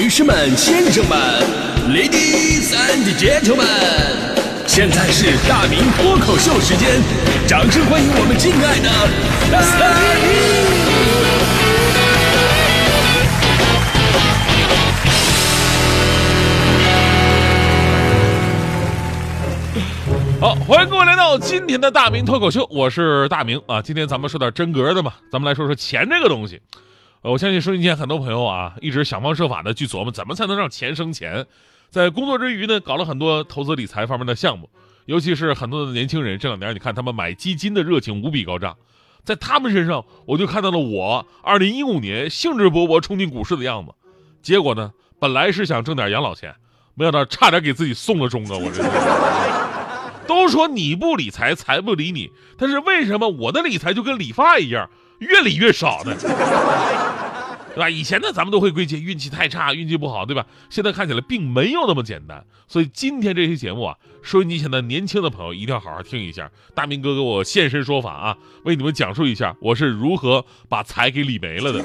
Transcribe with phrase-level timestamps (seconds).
[0.00, 1.18] 女士们、先生们
[1.90, 3.66] ，Ladies and Gentlemen，
[4.66, 6.88] 现在是大明脱口秀时间，
[7.46, 8.88] 掌声欢迎我们敬爱的
[9.50, 9.60] 大
[20.40, 20.40] 明！
[20.40, 23.82] 好，欢迎各位来到今天的大明脱口秀，我是大明啊。
[23.82, 26.58] 今天咱们说点真格的嘛，咱们来说说钱这个东西。
[27.22, 31.44] 我相信收音机前很多朋友啊，一直想方设法的去琢磨怎么才能让钱生钱，
[31.90, 34.70] 在工作之余呢，搞了很多投资理财方面的项目，
[35.04, 38.74] 尤其是很多的年轻人，这两年你看他们买基金的热情无比高涨，
[39.22, 43.92] 在他们身上我就看到了我二零一五年兴致勃勃冲进股市的样子，
[44.40, 46.54] 结果呢，本来是想挣点养老钱，
[46.94, 48.56] 没想到差点给自己送了钟啊！
[48.56, 48.82] 我这
[50.26, 56.16] 都说你不理财，财不理你，但是为什么我的理财就跟理发一样，越理越少呢？
[57.80, 57.88] 对吧？
[57.88, 60.44] 以前呢，咱们都会归结运气太差，运气不好，对吧？
[60.68, 62.44] 现在看起来并没有那么简单。
[62.68, 66.50] 所以今天这期节目啊，收音机前的年轻的朋友一定要好好听一下。
[66.74, 71.82] 大明哥给我现身说法啊，为你们讲述一下我是如何把财给理没了的。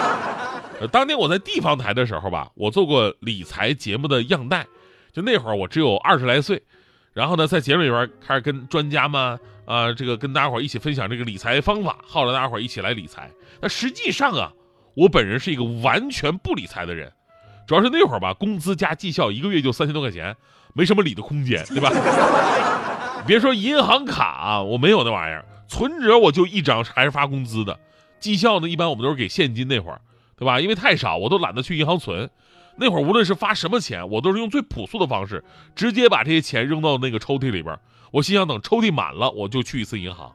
[0.80, 4.66] 呃，当年我在地方台的时候吧，我做过理财节目的样带，
[5.14, 6.62] 就那会儿我只有二十来岁，
[7.14, 13.30] 然后呢，在节目里边开始跟专家们啊，这个跟大家伙一起分享这个理财方法，号召大家伙一起来理财。
[13.62, 14.52] 那实际上啊。
[14.96, 17.12] 我本人是一个完全不理财的人，
[17.66, 20.34] 主要是那会儿吧，工资加绩效一个月就三千多块钱，
[20.72, 21.90] 没什么理的空间，对吧？
[23.28, 27.78] 别说银行卡啊，我没有那玩意儿，存折我就一张，还是发工资的。
[28.18, 30.00] 绩效呢，一般我们都是给现金，那会儿，
[30.34, 30.58] 对吧？
[30.60, 32.30] 因为太少，我都懒得去银行存。
[32.76, 37.78] 那会儿无论是发什么钱，我都是用最朴素的方式，直接把这些钱扔到那个抽屉里边。
[38.12, 40.32] 我心想，等抽屉满了，我就去一次银行。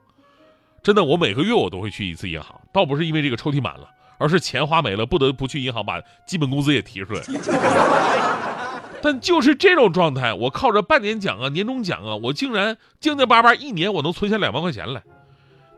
[0.83, 3.89] 真的，我每个月我都会去一次银行，倒不是因为这个抽屉满了。
[4.21, 7.21] 而是钱花没了，不得不去银行把基本工资也提出来。
[9.01, 15.01] 但就是这种状态，我靠着半年奖啊、年终奖啊，我竟然静静巴巴一年我能存下两万块钱来。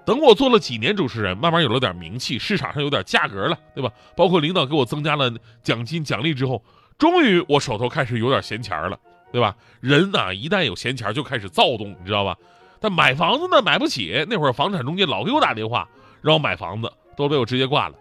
[0.05, 3.89] 等我做了几年主持人，慢慢有了点名气，市场上有点价格了，对吧？
[4.17, 5.31] 包括领导给我增加了
[5.63, 6.61] 奖金奖励之后，
[6.97, 8.99] 终于我手头开始有点闲钱了，
[9.31, 9.55] 对吧？
[9.79, 12.35] 人呐，一旦有闲钱就开始躁动，你知道吧？
[12.81, 14.25] 但买房子呢，买不起。
[14.29, 15.87] 那会儿房产中介老给我打电话
[16.21, 17.95] 让我买房子，都被我直接挂了。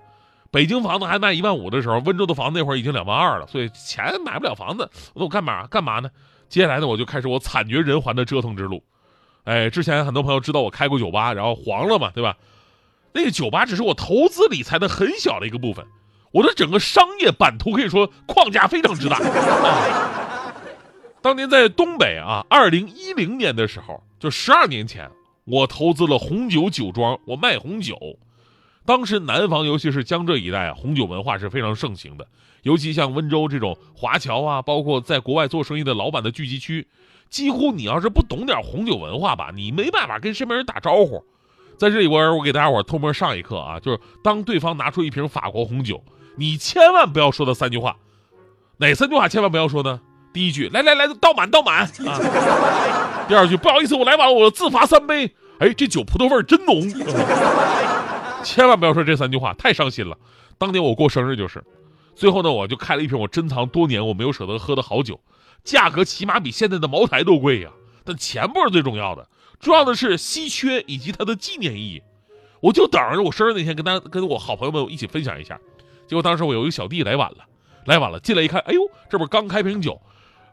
[0.52, 6.10] 北京房子还卖一万五的时候，温州的房子那会儿已经两万二了，所以钱买不了房子，那我干嘛干嘛呢？
[6.48, 8.84] 接下来呢，我就开始我惨绝人寰的折腾之路。
[9.44, 12.36] 哎，之前很多朋友知道我开过酒吧，然后黄了嘛，对吧？
[13.14, 15.86] 那个酒吧只是我投资理财的很小的一个部分，
[16.32, 19.18] 我的整个商业版图可以说框架非常之大。
[21.22, 25.10] 当年在东北啊，二零一零年的时候，就十二年前，
[25.44, 27.96] 我投资了红酒酒庄，我卖红酒。
[28.84, 32.26] 当时南方，尤其是江浙一带啊，红酒文化是非常盛行的。
[32.62, 36.86] 尤其像温州这种华侨啊，包括在国外做生意的老板的聚集区，
[37.28, 41.24] 几乎你要是不懂点红酒文化吧，你没办法跟身边人打招呼。
[41.78, 46.02] 在这里边，我给大家伙偷摸上一课啊，就是当对方拿出一瓶法国红酒，
[46.36, 47.96] 你千万不要说的三句话。
[48.78, 50.00] 哪三句话千万不要说呢？
[50.32, 51.88] 第一句，来来来，倒满倒满啊。
[53.28, 55.34] 第二句，不好意思，我来晚了，我自罚三杯。
[55.58, 56.82] 哎，这酒葡萄味真浓。
[58.42, 60.16] 千万不要说这三句话，太伤心了。
[60.58, 61.64] 当年我过生日就是，
[62.14, 65.20] 最后呢，我就开了一瓶我珍藏多年、我没有舍得喝的好酒，
[65.64, 67.70] 价格起码比现在的茅台都贵呀。
[68.04, 69.28] 但钱不是最重要的，
[69.60, 72.02] 重要的是稀缺以及它的纪念意义。
[72.60, 75.58] 我就等着我生日那天跟大家、跟我好朋友们一起分享一下。
[76.06, 77.38] 结果当时我有一个小弟来晚了，
[77.86, 80.00] 来晚了，进来一看，哎呦，这不是刚开瓶酒。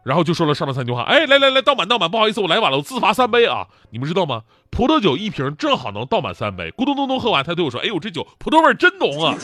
[0.09, 3.67] 然后就说了上面三句话，哎，来来来，倒满倒满，不好意思，我来晚了，我自罚三杯啊！
[3.91, 4.41] 你们知道吗？
[4.71, 9.35] 葡萄酒一瓶正好能倒满三杯，咕咚咚咚喝完，他对我说，哎呦，这酒葡萄味真浓啊！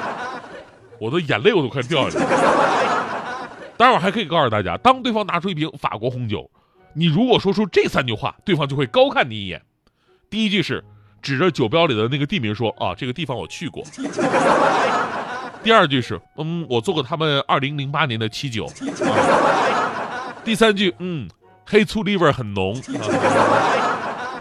[1.00, 3.48] 我的眼泪我都快掉下来了。
[3.78, 6.50] 待会儿还可以告诉大家，当对方拿出一瓶法国红酒，
[6.94, 9.62] 你如果说出这三句话，对方就会高看你一眼。
[10.28, 10.84] 第一句是
[11.22, 13.82] 指着酒标里的那个地名说，啊，这个地方我去过。
[15.62, 18.68] 第二句是，嗯，我做过他们二零零八年的七九。
[20.44, 21.28] 第三句，嗯，
[21.64, 22.98] 黑醋栗味很浓，对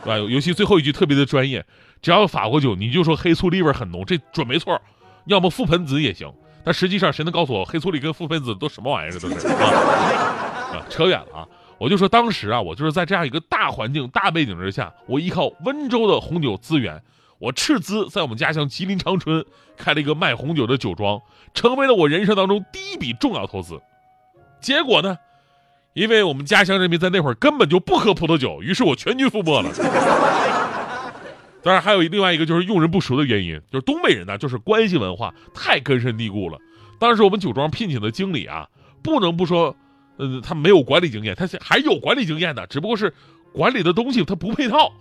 [0.06, 0.18] 吧？
[0.18, 1.64] 尤其最后一句特别的专业，
[2.02, 4.82] 只要法国酒，你就说黑醋栗味很浓，这准没错。
[5.26, 6.34] 要么覆盆子也行，
[6.64, 9.12] 但实际上谁能告诉我黑醋栗跟覆盆子都什么玩意儿？
[9.12, 11.48] 这都是啊，扯远了啊！
[11.78, 17.00] 我就说当时啊，我就是在这样一个大环境、大背景之下，我依靠温州的红酒资源。
[17.42, 19.44] 我斥资在我们家乡吉林长春
[19.76, 21.20] 开了一个卖红酒的酒庄，
[21.56, 23.82] 成为了我人生当中第一笔重要投资。
[24.62, 25.18] 结果呢，
[25.94, 29.74] 因为我们家乡人民在那会儿根本就不喝葡萄酒，于是我全军覆没了。
[31.64, 36.60] 当然还有另外一个就是用人不熟的原因，就是东北人呢就是关系文化太根深蒂固了，
[37.00, 38.68] 当时我们酒庄聘请的经理啊，
[39.02, 39.76] 不能不说，
[40.18, 43.12] 呃，他没有管理经验，他还有管理经验的，只不过是
[43.52, 44.94] 管理的东西他不配套。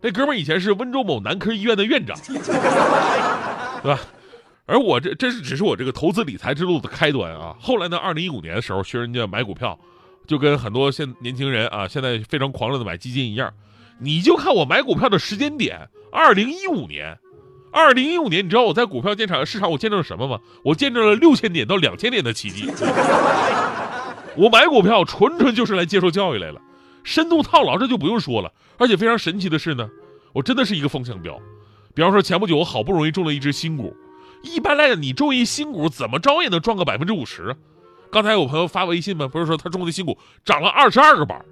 [0.00, 2.16] 那哥们以前是温州某男科医院的院长，
[3.82, 4.00] 对吧？
[4.66, 7.56] 而我这这是只是我这个投资理财之路的开端啊。
[7.58, 9.78] 后来呢，二零一五年的时候学人家买股票，
[10.26, 13.52] 就跟很多现年轻人啊现在非常狂热的买基金一样，
[13.98, 17.18] 你就看我买股票的时间点，二零一五年。
[17.70, 20.38] 二零一五年，你知道我在股票建场市场我见证了什么吗？
[20.64, 22.70] 我见证了六千点到两千点的奇迹。
[24.36, 26.60] 我买股票纯纯就是来接受教育来了，
[27.08, 28.52] 深度套牢这就不用说了。
[28.76, 29.88] 而且非常神奇的是呢，
[30.34, 31.40] 我真的是一个风向标。
[31.94, 33.96] 比方说前不久我好不容易中了一只新股，
[34.42, 37.56] 一般来讲你中一新股怎么着也能赚个百分之五十。
[38.10, 39.26] 刚才有朋友发微信吗？
[39.26, 41.42] 不是说他中的新股涨了二十二个板，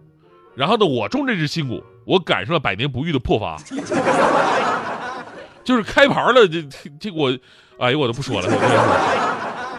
[0.54, 3.56] 然后呢我中这只新股，我赶上了百年不遇的破发。
[5.64, 6.62] 就是开盘了，这
[7.00, 7.36] 这我，
[7.78, 8.48] 哎呦，我都不说了。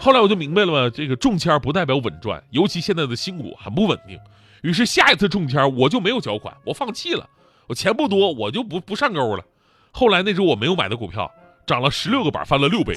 [0.00, 4.18] 后来我就明白了嘛，这个中签不代表稳赚，尤其现在的新股很不稳定。
[4.62, 7.28] 于是下一次中签我就没有缴款，我放弃了。
[7.66, 9.44] 我钱不多，我就不不上钩了。
[9.90, 11.30] 后来那只我没有买的股票
[11.66, 12.96] 涨了十六个板，翻了六倍。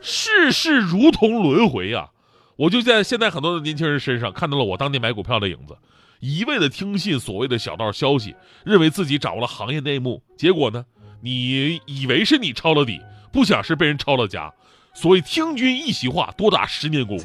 [0.00, 2.08] 世事如同轮回啊！
[2.56, 5.76] 我就在现在很多的年轻人身上看到了我当年买股票的影子。
[6.20, 8.34] 一味的听信所谓的小道消息，
[8.64, 10.84] 认为自己掌握了行业内幕，结果呢？
[11.20, 13.00] 你以为是你抄了底，
[13.32, 14.52] 不想是被人抄了家。
[14.94, 17.18] 所以听君一席话，多打十年功。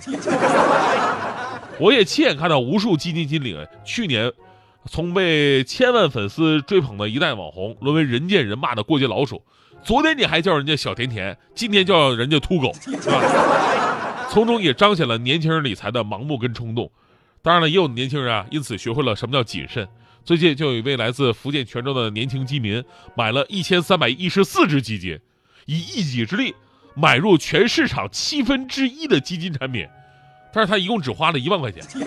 [1.79, 3.55] 我也亲眼看到无数基金经理
[3.85, 4.31] 去年
[4.85, 9.41] 从被千万粉丝追捧的一代网红，沦为人见人骂的过街老鼠。
[9.83, 14.27] 昨天你还叫人家小甜甜，今天叫人家秃狗，是吧？
[14.29, 16.91] 从中也彰显了年轻人理财的盲目跟冲动。
[17.41, 19.87] 当然了，也有年轻人啊，因此学会了什么叫谨慎。
[20.25, 22.83] 最近就有一位来自福建泉州的年轻基民，
[23.15, 25.17] 买了一千三百一十四只基金，
[25.65, 26.53] 以一己之力
[26.93, 29.87] 买入全市场七分之一的基金产品，
[30.53, 31.83] 但是他一共只花了一万块钱。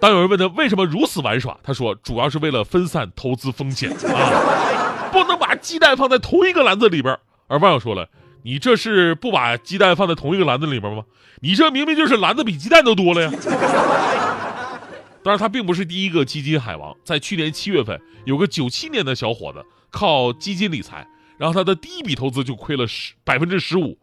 [0.00, 7.18] 当有人问他为什么如此玩耍，他说主要是为了分散投资风险啊，不能把鸡蛋放在同一个篮子里边。
[7.46, 8.08] 而网友说了。
[8.42, 11.04] 你这是不把鸡蛋放在同一个篮子里边吗？
[11.42, 13.30] 你这明明就是篮子比鸡蛋都多了呀！
[15.22, 16.96] 当然，他并不是第一个基金海王。
[17.04, 21.06] 在去年七月份，有个九七年的小伙子靠基金理财，
[21.36, 23.98] 然后他的第一笔投资就亏了十百分之十五。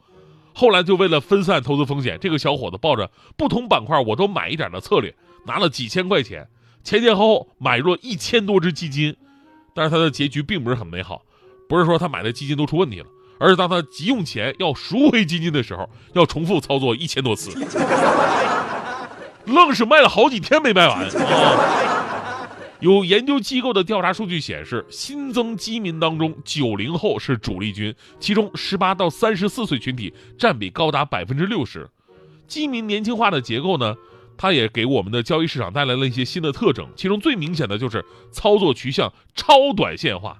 [0.57, 5.13] 后来就为了分散投资风险，这个小伙子抱着不同板块我都买一点的策略，
[5.45, 6.47] 拿了几千块钱，
[6.83, 9.15] 前前后后买入一千多只基金。
[9.75, 11.21] 但是他的结局并不是很美好，
[11.69, 13.05] 不是说他买的基金都出问题了。
[13.39, 17.51] 而是当他急用钱要赎回基金的时候，要重复操作一千多次，
[19.45, 22.16] 愣是卖了好几天没卖完啊！
[22.79, 31.89] 有研究机构的调查数据显示，新增基民当中，九零后是主力军，其中十八到三十四岁群体占比高达百分之六十。
[32.47, 33.95] 基民年轻化的结构呢，
[34.37, 40.39] 它也给我们的交易市场带来了一些新的特征，其中最明显的就是操作趋向超短线化，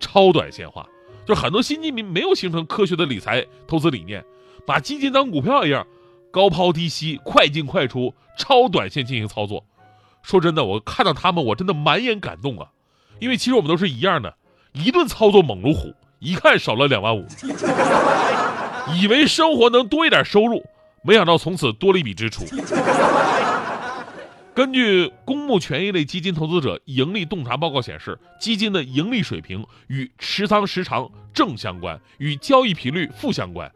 [0.00, 0.88] 超短线化。
[1.26, 4.24] 就很多新基民没有形成科学的理财投资理念，
[4.66, 5.86] 把基金当股票一样，
[6.30, 9.62] 高抛低吸、快进快出、超短线进行操作。
[10.26, 12.66] 说真的，我看到他们，我真的满眼感动啊！
[13.20, 14.34] 因为其实我们都是一样的，
[14.72, 17.24] 一顿操作猛如虎，一看少了两万五，
[18.96, 20.64] 以为生活能多一点收入，
[21.04, 22.44] 没想到从此多了一笔支出。
[24.52, 33.70] 根据公募权益类基金投资者盈利洞察报告显示，基金的盈利水平与持仓时长正相关，与交易频率负相关，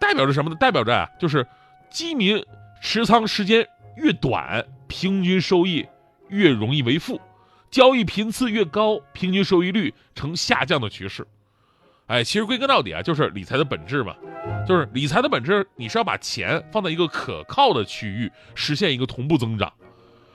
[0.00, 0.56] 代表着什么呢？
[0.58, 1.46] 代表着啊，就是
[1.88, 2.44] 基民
[2.80, 3.64] 持仓时间
[3.96, 5.86] 越短，平均收益
[6.28, 7.16] 越容易为负；
[7.70, 11.26] 交易频次越高，平均收益率呈下降的趋势。
[12.06, 14.14] 哎，其实归根到底啊，就是理财的本质嘛，
[14.66, 19.72] 就是理财的本质，你是要把钱放在一个可靠的区域，实现一个同步增长。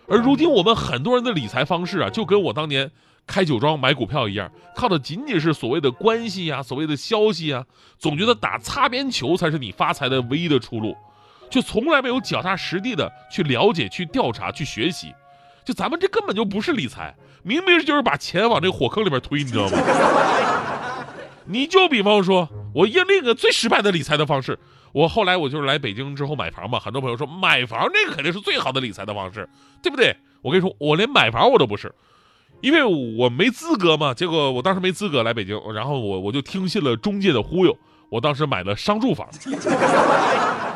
[0.08, 2.90] 而如今我们很多人的理财方式啊，就跟我当年
[3.28, 7.66] 开酒庄买股票一样，靠的仅仅是所谓的关系呀，所谓的消息啊，
[8.00, 10.96] 总觉得打擦边球才是你发财的唯一的出路，
[11.50, 15.13] 就从来没有脚踏实地的去了解、去调查、去学习。
[15.63, 19.77] 就咱们这根本就不是理财，明明就是把钱往这火坑里边推，你知道吗？
[21.46, 24.58] 你就比方说，我用另一个最失败的理财的方式。
[24.94, 29.48] 我后来我就是来北京之后买房嘛，很多朋友说买房这个肯定是最好的理财的方式，
[29.84, 30.16] 对不对？
[30.42, 31.94] 我跟你说，我连买房我都不是，
[32.62, 34.13] 因为我没资格嘛。
[34.13, 37.77] 结果我当时没资格来北京，然后我我就听信了中介的忽悠，
[38.10, 39.28] 我当时买了商住房。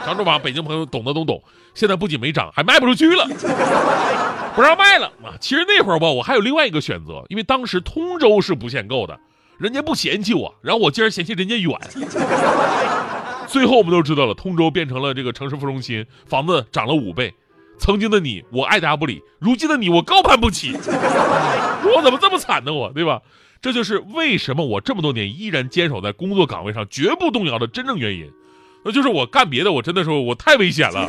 [0.03, 1.41] 商住房，北京朋友懂的都懂。
[1.73, 3.25] 现在不仅没涨，还卖不出去了，
[4.55, 5.37] 不让卖了啊！
[5.39, 9.17] 其实那会儿吧，我还有另外一个选择，因为当时通州是不限购的，
[9.57, 11.77] 人家不嫌弃我，然后我竟然嫌弃人家远。
[13.47, 17.33] 最后我们都知道了，通州变成了这个城市副中心，房子涨了五倍。
[17.77, 20.73] 曾经的你，我爱答不理；如今的你，我高攀不起。
[20.83, 22.73] 我怎么这么惨呢？
[22.73, 23.21] 我对吧？
[23.61, 28.31] 这就是为什么我这么多年依然坚守在工作岗位上，绝不动摇的真正原因。
[28.83, 31.07] 那就是我干别的，我真的说我太危险了。